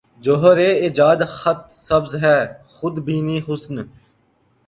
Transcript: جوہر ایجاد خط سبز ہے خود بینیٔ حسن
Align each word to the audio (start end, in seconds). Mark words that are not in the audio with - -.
جوہر 0.21 0.57
ایجاد 0.83 1.19
خط 1.37 1.61
سبز 1.87 2.13
ہے 2.23 2.37
خود 2.75 2.95
بینیٔ 3.05 3.37
حسن 3.47 3.75